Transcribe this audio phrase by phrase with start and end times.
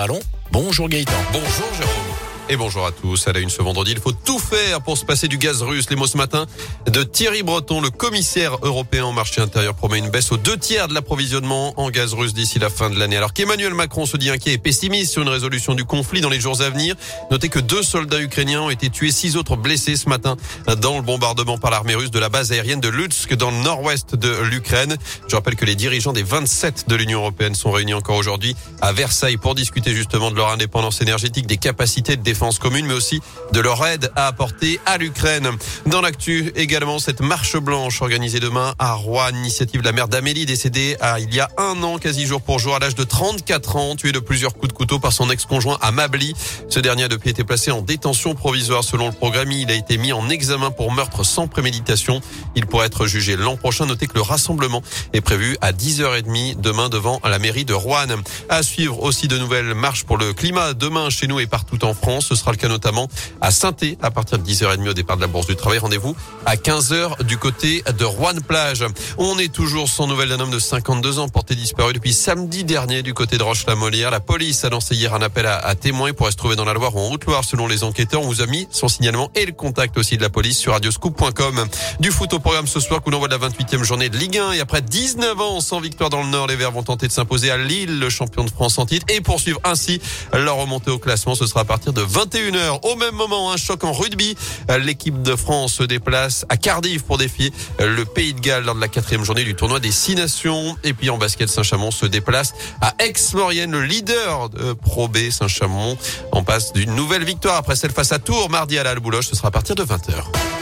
[0.00, 0.20] Allons,
[0.52, 1.10] bonjour Gaëtan.
[1.32, 2.27] Bonjour Jérôme.
[2.50, 3.28] Et bonjour à tous.
[3.28, 5.90] À la une ce vendredi, il faut tout faire pour se passer du gaz russe.
[5.90, 6.46] Les mots ce matin
[6.86, 10.88] de Thierry Breton, le commissaire européen au marché intérieur, promet une baisse aux deux tiers
[10.88, 13.18] de l'approvisionnement en gaz russe d'ici la fin de l'année.
[13.18, 16.40] Alors qu'Emmanuel Macron se dit inquiet et pessimiste sur une résolution du conflit dans les
[16.40, 16.94] jours à venir.
[17.30, 20.38] Notez que deux soldats ukrainiens ont été tués, six autres blessés ce matin
[20.78, 24.14] dans le bombardement par l'armée russe de la base aérienne de Lutsk dans le nord-ouest
[24.14, 24.96] de l'Ukraine.
[25.28, 28.94] Je rappelle que les dirigeants des 27 de l'Union européenne sont réunis encore aujourd'hui à
[28.94, 32.94] Versailles pour discuter justement de leur indépendance énergétique, des capacités de défense défense commune, mais
[32.94, 33.20] aussi
[33.52, 35.50] de leur aide à apporter à l'Ukraine.
[35.86, 40.46] Dans l'actu, également, cette marche blanche organisée demain à Rouen, initiative de la mère d'Amélie,
[40.46, 43.96] décédée il y a un an, quasi jour pour jour, à l'âge de 34 ans,
[43.96, 46.32] tuée de plusieurs coups de couteau par son ex-conjoint à Mably.
[46.68, 49.50] Ce dernier a depuis été placé en détention provisoire selon le programme.
[49.50, 52.20] Il a été mis en examen pour meurtre sans préméditation.
[52.54, 53.86] Il pourrait être jugé l'an prochain.
[53.86, 54.80] Notez que le rassemblement
[55.12, 58.06] est prévu à 10h30 demain devant la mairie de Rouen.
[58.48, 61.94] À suivre aussi de nouvelles marches pour le climat demain chez nous et partout en
[61.94, 62.27] France.
[62.28, 63.08] Ce sera le cas notamment
[63.40, 65.78] à saint à partir de 10h30 au départ de la Bourse du Travail.
[65.78, 68.84] Rendez-vous à 15h du côté de Rouen-Plage.
[69.16, 73.02] On est toujours sans nouvelles d'un homme de 52 ans porté disparu depuis samedi dernier
[73.02, 74.10] du côté de Roche-la-Molière.
[74.10, 76.94] La police a lancé hier un appel à, témoins pour se trouver dans la Loire
[76.96, 78.22] ou en Haute-Loire selon les enquêteurs.
[78.22, 81.66] On vous a mis son signalement et le contact aussi de la police sur radioscoop.com.
[82.00, 84.52] Du foot au programme ce soir, coup d'envoi de la 28e journée de Ligue 1
[84.52, 87.50] et après 19 ans sans victoire dans le Nord, les Verts vont tenter de s'imposer
[87.50, 90.00] à Lille, le champion de France en titre et poursuivre ainsi
[90.32, 91.34] leur remontée au classement.
[91.34, 92.80] Ce sera à partir de 21h.
[92.82, 94.36] Au même moment, un choc en rugby.
[94.80, 98.80] L'équipe de France se déplace à Cardiff pour défier le Pays de Galles lors de
[98.80, 100.76] la quatrième journée du tournoi des Six Nations.
[100.82, 105.30] Et puis en basket, Saint-Chamond se déplace à Aix-Maurienne, le leader de Pro B.
[105.30, 105.96] Saint-Chamond
[106.32, 108.94] en passe d'une nouvelle victoire après celle face à Tours mardi à la.
[109.22, 110.57] Ce sera à partir de 20h.